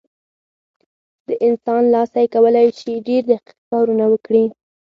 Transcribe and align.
د 1.27 1.29
انسان 1.47 1.83
لاس 1.93 2.11
کولی 2.33 2.67
شي 2.79 2.93
ډېر 3.07 3.21
دقیق 3.31 3.45
کارونه 3.69 4.05
وکړي. 4.11 4.45